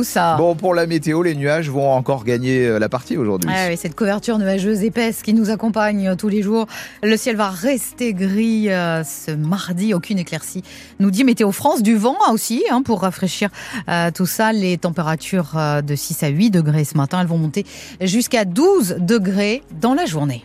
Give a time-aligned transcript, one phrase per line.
[0.00, 0.36] Ça?
[0.38, 3.50] Bon, pour la météo, les nuages vont encore gagner euh, la partie aujourd'hui.
[3.52, 6.66] Ah oui, cette couverture nuageuse épaisse qui nous accompagne euh, tous les jours.
[7.02, 10.62] Le ciel va rester gris euh, ce mardi, aucune éclaircie.
[10.98, 13.50] Nous dit Météo France, du vent aussi hein, pour rafraîchir
[13.90, 14.54] euh, tout ça.
[14.54, 17.66] Les températures euh, de 6 à 8 degrés ce matin, elles vont monter
[18.00, 20.42] jusqu'à 12 degrés dans la journée.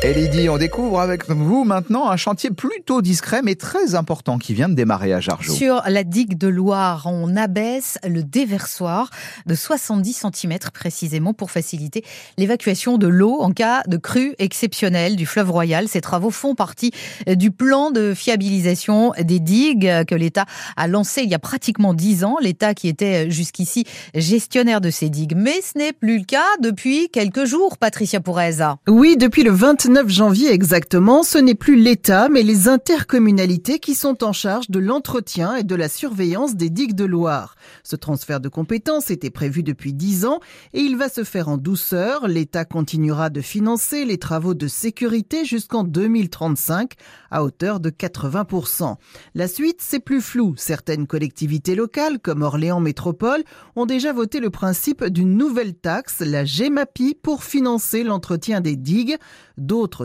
[0.00, 4.54] Et Lydie, on découvre avec vous maintenant un chantier plutôt discret mais très important qui
[4.54, 5.52] vient de démarrer à Jargeau.
[5.52, 9.10] Sur la digue de Loire, on abaisse le déversoir
[9.46, 12.04] de 70 cm précisément pour faciliter
[12.36, 15.88] l'évacuation de l'eau en cas de crue exceptionnelle du fleuve Royal.
[15.88, 16.92] Ces travaux font partie
[17.26, 22.22] du plan de fiabilisation des digues que l'État a lancé il y a pratiquement 10
[22.22, 22.36] ans.
[22.40, 23.84] L'État qui était jusqu'ici
[24.14, 25.34] gestionnaire de ces digues.
[25.36, 28.76] Mais ce n'est plus le cas depuis quelques jours, Patricia Poureza.
[28.86, 29.50] Oui, depuis le
[29.88, 34.78] 29 janvier exactement, ce n'est plus l'État, mais les intercommunalités qui sont en charge de
[34.78, 37.54] l'entretien et de la surveillance des digues de Loire.
[37.84, 40.40] Ce transfert de compétences était prévu depuis 10 ans
[40.74, 42.28] et il va se faire en douceur.
[42.28, 46.92] L'État continuera de financer les travaux de sécurité jusqu'en 2035
[47.30, 48.96] à hauteur de 80%.
[49.34, 50.52] La suite, c'est plus flou.
[50.58, 53.42] Certaines collectivités locales, comme Orléans Métropole,
[53.74, 59.16] ont déjà voté le principe d'une nouvelle taxe, la GEMAPI, pour financer l'entretien des digues.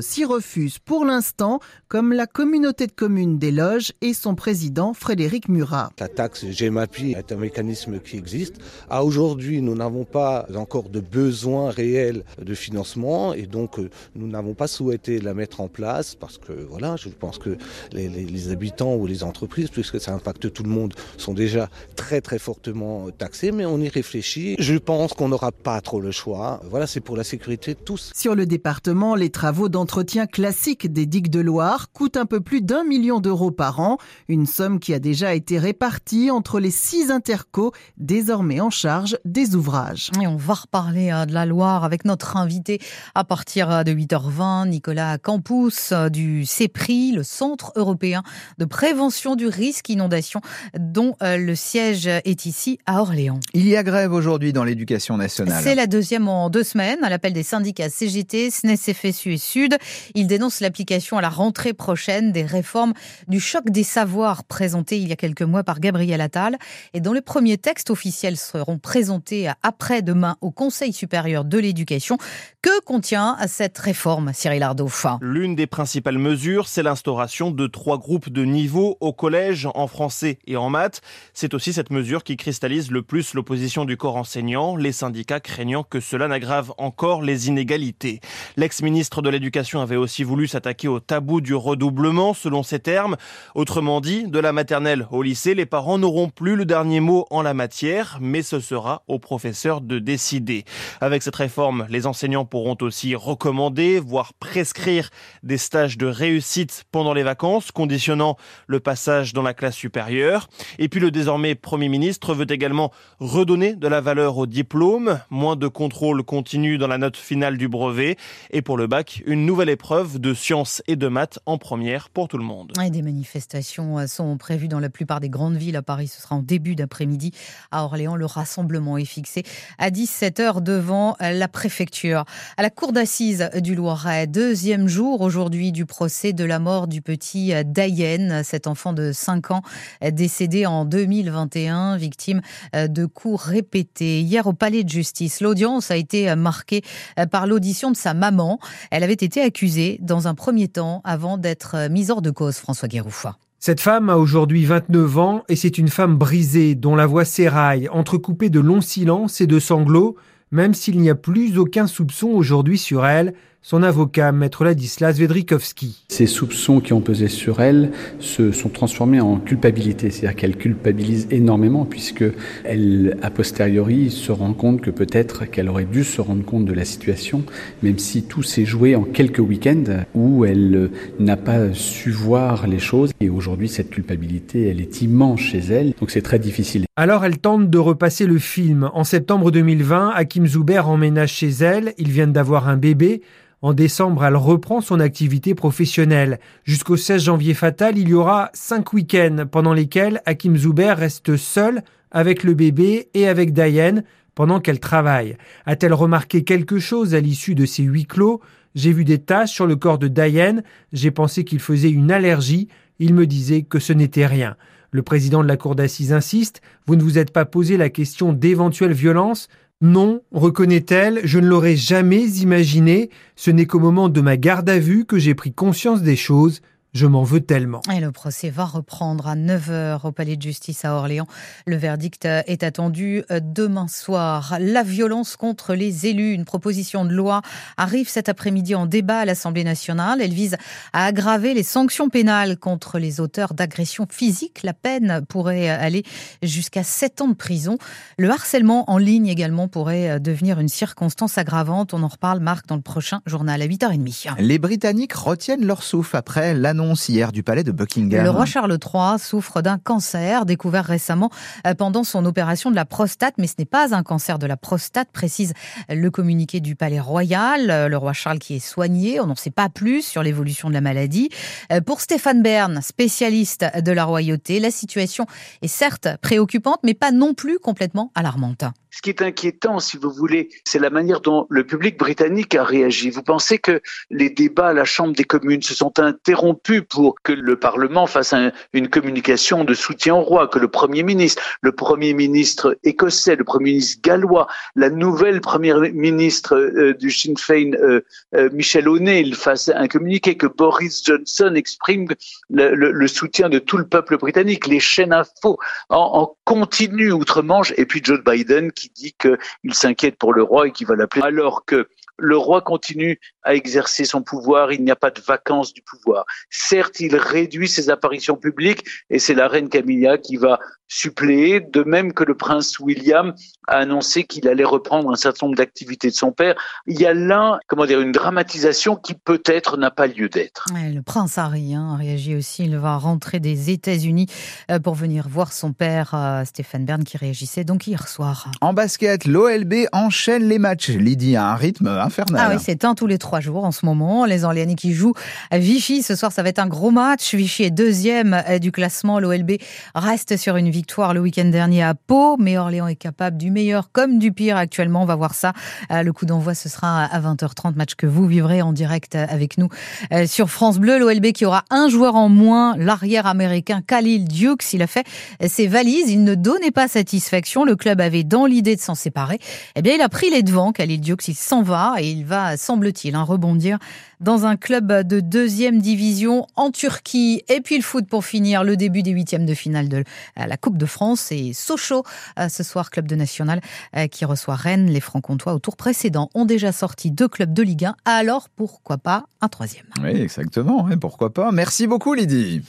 [0.00, 5.48] S'y refusent pour l'instant, comme la communauté de communes des Loges et son président Frédéric
[5.48, 5.90] Murat.
[5.98, 8.56] La taxe GEMAPI est un mécanisme qui existe.
[8.90, 14.26] À aujourd'hui, nous n'avons pas encore de besoin réel de financement et donc euh, nous
[14.26, 17.56] n'avons pas souhaité la mettre en place parce que voilà, je pense que
[17.92, 21.70] les habitants ou les entreprises, puisque ça impacte tout le monde, sont déjà
[22.02, 24.56] très très fortement taxés, mais on y réfléchit.
[24.58, 26.60] Je pense qu'on n'aura pas trop le choix.
[26.68, 28.10] Voilà, c'est pour la sécurité de tous.
[28.12, 32.60] Sur le département, les travaux d'entretien classiques des digues de Loire coûtent un peu plus
[32.60, 37.12] d'un million d'euros par an, une somme qui a déjà été répartie entre les six
[37.12, 40.10] intercos désormais en charge des ouvrages.
[40.20, 42.80] Et on va reparler euh, de la Loire avec notre invité
[43.14, 48.24] à partir euh, de 8h20, Nicolas Campous euh, du CEPRI, le Centre européen
[48.58, 50.40] de prévention du risque inondation,
[50.76, 51.91] dont le siège
[52.24, 53.40] est ici à Orléans.
[53.54, 55.62] Il y a grève aujourd'hui dans l'éducation nationale.
[55.62, 59.76] C'est la deuxième en deux semaines à l'appel des syndicats CGT, SNES, FSU et Sud.
[60.14, 62.94] Ils dénoncent l'application à la rentrée prochaine des réformes
[63.28, 66.58] du choc des savoirs présentées il y a quelques mois par Gabriel Attal
[66.94, 72.18] et dont les premiers textes officiels seront présentés après-demain au Conseil supérieur de l'éducation.
[72.62, 78.28] Que contient cette réforme, Cyril Ardauf L'une des principales mesures, c'est l'instauration de trois groupes
[78.28, 81.00] de niveau au collège en français et en maths.
[81.34, 85.82] C'est aussi cette mesure qui cristallise le plus l'opposition du corps enseignant, les syndicats craignant
[85.82, 88.20] que cela n'aggrave encore les inégalités.
[88.56, 93.16] L'ex-ministre de l'Éducation avait aussi voulu s'attaquer au tabou du redoublement, selon ses termes.
[93.54, 97.42] Autrement dit, de la maternelle au lycée, les parents n'auront plus le dernier mot en
[97.42, 100.64] la matière, mais ce sera aux professeurs de décider.
[101.00, 105.10] Avec cette réforme, les enseignants pourront aussi recommander, voire prescrire
[105.42, 110.48] des stages de réussite pendant les vacances, conditionnant le passage dans la classe supérieure.
[110.78, 115.56] Et puis le désormais Premier ministre veut également redonner de la valeur au diplôme, moins
[115.56, 118.18] de contrôle continu dans la note finale du brevet,
[118.50, 122.28] et pour le bac, une nouvelle épreuve de sciences et de maths en première pour
[122.28, 122.72] tout le monde.
[122.84, 125.76] Et des manifestations sont prévues dans la plupart des grandes villes.
[125.76, 127.32] À Paris, ce sera en début d'après-midi.
[127.70, 129.42] À Orléans, le rassemblement est fixé
[129.78, 132.26] à 17h devant la préfecture.
[132.58, 137.00] À la cour d'assises du Loiret, deuxième jour aujourd'hui du procès de la mort du
[137.00, 139.62] petit Dayen, cet enfant de 5 ans
[140.02, 141.61] décédé en 2021,
[141.96, 142.40] victime
[142.74, 144.20] de coups répétés.
[144.20, 146.82] Hier au palais de justice, l'audience a été marquée
[147.30, 148.58] par l'audition de sa maman.
[148.90, 152.88] Elle avait été accusée dans un premier temps avant d'être mise hors de cause, François
[152.88, 153.36] Guérouffa.
[153.64, 157.88] Cette femme a aujourd'hui 29 ans et c'est une femme brisée dont la voix s'éraille,
[157.88, 160.16] entrecoupée de longs silences et de sanglots,
[160.50, 166.04] même s'il n'y a plus aucun soupçon aujourd'hui sur elle, son avocat, maître Ladislas Vedrikovski.
[166.08, 171.28] Ces soupçons qui ont pesé sur elle se sont transformés en culpabilité, c'est-à-dire qu'elle culpabilise
[171.30, 172.24] énormément puisque
[172.64, 176.72] elle, a posteriori, se rend compte que peut-être qu'elle aurait dû se rendre compte de
[176.72, 177.44] la situation,
[177.84, 182.80] même si tout s'est joué en quelques week-ends où elle n'a pas su voir les
[182.80, 183.12] choses.
[183.20, 186.84] Et aujourd'hui, cette culpabilité, elle est immense chez elle, donc c'est très difficile.
[186.96, 188.90] Alors elle tente de repasser le film.
[188.92, 193.22] En septembre 2020, Hakim Zuber emménage chez elle, ils viennent d'avoir un bébé.
[193.62, 196.40] En décembre, elle reprend son activité professionnelle.
[196.64, 201.82] Jusqu'au 16 janvier fatal, il y aura cinq week-ends pendant lesquels Hakim Zuber reste seul
[202.10, 204.02] avec le bébé et avec Diane
[204.34, 205.36] pendant qu'elle travaille.
[205.64, 208.40] A-t-elle remarqué quelque chose à l'issue de ces huis clos?
[208.74, 212.66] J'ai vu des taches sur le corps de Diane, j'ai pensé qu'il faisait une allergie,
[212.98, 214.56] il me disait que ce n'était rien.
[214.90, 218.32] Le président de la cour d'assises insiste, vous ne vous êtes pas posé la question
[218.32, 219.48] d'éventuelle violence?
[219.82, 223.10] Non, reconnaît-elle, je ne l'aurais jamais imaginé.
[223.34, 226.62] Ce n'est qu'au moment de ma garde à vue que j'ai pris conscience des choses.
[226.94, 227.80] Je m'en veux tellement.
[227.90, 231.26] Et le procès va reprendre à 9h au palais de justice à Orléans.
[231.66, 234.58] Le verdict est attendu euh, demain soir.
[234.60, 237.40] La violence contre les élus, une proposition de loi
[237.78, 240.20] arrive cet après-midi en débat à l'Assemblée nationale.
[240.20, 240.58] Elle vise
[240.92, 244.62] à aggraver les sanctions pénales contre les auteurs d'agressions physiques.
[244.62, 246.02] La peine pourrait aller
[246.42, 247.78] jusqu'à 7 ans de prison.
[248.18, 251.94] Le harcèlement en ligne également pourrait devenir une circonstance aggravante.
[251.94, 254.34] On en reparle, Marc, dans le prochain journal à 8h30.
[254.40, 258.24] Les Britanniques retiennent leur souffle après l'annonce hier du palais de Buckingham.
[258.24, 261.30] Le roi Charles III souffre d'un cancer découvert récemment
[261.66, 264.56] euh, pendant son opération de la prostate, mais ce n'est pas un cancer de la
[264.56, 265.52] prostate, précise
[265.88, 267.70] le communiqué du palais royal.
[267.70, 270.74] Euh, le roi Charles qui est soigné, on n'en sait pas plus sur l'évolution de
[270.74, 271.28] la maladie.
[271.72, 275.26] Euh, pour Stéphane Bern, spécialiste de la royauté, la situation
[275.62, 278.64] est certes préoccupante, mais pas non plus complètement alarmante.
[278.94, 282.62] Ce qui est inquiétant, si vous voulez, c'est la manière dont le public britannique a
[282.62, 283.08] réagi.
[283.08, 283.80] Vous pensez que
[284.10, 288.34] les débats à la Chambre des communes se sont interrompus pour que le Parlement fasse
[288.74, 293.44] une communication de soutien au roi, que le Premier ministre, le Premier ministre écossais, le
[293.44, 294.46] Premier ministre gallois,
[294.76, 298.02] la nouvelle Première ministre euh, du Sinn Féin, euh,
[298.34, 302.08] euh, Michel O'Neill, fasse un communiqué, que Boris Johnson exprime
[302.50, 305.58] le, soutien de tout le peuple britannique, les chaînes info
[305.88, 310.72] en, en continu outre-Manche, et puis Joe Biden dit qu'il s'inquiète pour le roi et
[310.72, 311.88] qu'il va l'appeler, alors que
[312.22, 316.24] le roi continue à exercer son pouvoir, il n'y a pas de vacances du pouvoir.
[316.50, 320.60] Certes, il réduit ses apparitions publiques et c'est la reine Camilla qui va
[320.92, 323.34] suppléer, de même que le prince William
[323.66, 326.54] a annoncé qu'il allait reprendre un certain nombre d'activités de son père.
[326.86, 330.66] Il y a là, comment dire, une dramatisation qui peut-être n'a pas lieu d'être.
[330.74, 332.64] le prince Harry hein, a réagi aussi.
[332.64, 334.26] Il va rentrer des États-Unis
[334.70, 338.50] euh, pour venir voir son père, euh, Stéphane Bern, qui réagissait donc hier soir.
[338.60, 340.90] En basket, l'OLB enchaîne les matchs.
[340.90, 341.86] Lydie a un rythme
[342.34, 344.24] Ah oui, c'est un tous les trois jours en ce moment.
[344.24, 345.14] Les Orléanais qui jouent
[345.50, 346.02] à Vichy.
[346.02, 347.34] Ce soir, ça va être un gros match.
[347.34, 349.18] Vichy est deuxième euh, du classement.
[349.18, 349.52] L'OLB
[349.94, 353.90] reste sur une victoire le week-end dernier à Pau, mais Orléans est capable du meilleur
[353.92, 355.02] comme du pire actuellement.
[355.02, 355.52] On va voir ça.
[355.90, 359.58] Euh, le coup d'envoi, ce sera à 20h30, match que vous vivrez en direct avec
[359.58, 359.68] nous
[360.12, 360.98] euh, sur France Bleu.
[360.98, 364.72] L'OLB qui aura un joueur en moins, l'arrière américain Khalil Dukes.
[364.72, 365.06] Il a fait
[365.46, 366.10] ses valises.
[366.10, 367.64] Il ne donnait pas satisfaction.
[367.64, 369.38] Le club avait dans l'idée de s'en séparer.
[369.76, 370.72] Eh bien, il a pris les devants.
[370.72, 373.78] Khalil Dukes, il s'en va et il va, semble-t-il, hein, rebondir
[374.20, 377.42] dans un club de deuxième division en Turquie.
[377.48, 380.04] Et puis le foot pour finir, le début des huitièmes de finale de
[380.36, 382.04] la Coupe de France et Sochaux
[382.38, 383.60] euh, ce soir, club de national
[383.96, 384.86] euh, qui reçoit Rennes.
[384.86, 387.96] Les Francs-Comtois au tour précédent ont déjà sorti deux clubs de Ligue 1.
[388.04, 389.86] Alors pourquoi pas un troisième?
[390.02, 390.88] Oui, exactement.
[391.00, 391.50] Pourquoi pas?
[391.50, 392.62] Merci beaucoup Lydie.